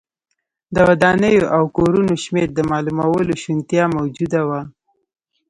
[0.75, 4.61] د ودانیو او کورونو شمېر د معلومولو شونتیا موجوده وه.